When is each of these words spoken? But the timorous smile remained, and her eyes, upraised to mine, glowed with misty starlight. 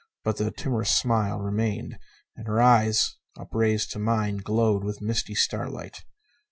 But 0.23 0.37
the 0.37 0.49
timorous 0.49 0.89
smile 0.89 1.37
remained, 1.37 1.99
and 2.35 2.47
her 2.47 2.59
eyes, 2.59 3.17
upraised 3.39 3.91
to 3.91 3.99
mine, 3.99 4.37
glowed 4.37 4.83
with 4.83 4.99
misty 4.99 5.35
starlight. 5.35 6.03